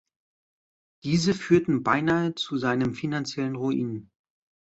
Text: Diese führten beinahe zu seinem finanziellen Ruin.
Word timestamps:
Diese 1.03 1.35
führten 1.35 1.83
beinahe 1.83 2.33
zu 2.33 2.57
seinem 2.57 2.95
finanziellen 2.95 3.55
Ruin. 3.55 4.09